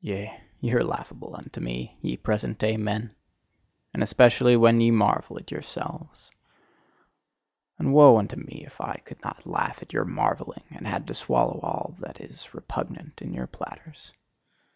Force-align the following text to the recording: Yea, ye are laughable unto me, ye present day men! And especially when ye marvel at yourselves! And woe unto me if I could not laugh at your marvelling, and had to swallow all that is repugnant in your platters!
Yea, 0.00 0.40
ye 0.60 0.72
are 0.72 0.84
laughable 0.84 1.34
unto 1.34 1.60
me, 1.60 1.98
ye 2.02 2.16
present 2.16 2.56
day 2.56 2.76
men! 2.76 3.16
And 3.92 4.00
especially 4.00 4.56
when 4.56 4.80
ye 4.80 4.92
marvel 4.92 5.38
at 5.40 5.50
yourselves! 5.50 6.30
And 7.80 7.92
woe 7.92 8.16
unto 8.16 8.36
me 8.36 8.62
if 8.64 8.80
I 8.80 8.98
could 9.04 9.20
not 9.24 9.44
laugh 9.44 9.82
at 9.82 9.92
your 9.92 10.04
marvelling, 10.04 10.62
and 10.70 10.86
had 10.86 11.08
to 11.08 11.14
swallow 11.14 11.58
all 11.64 11.96
that 11.98 12.20
is 12.20 12.54
repugnant 12.54 13.20
in 13.20 13.32
your 13.34 13.48
platters! 13.48 14.12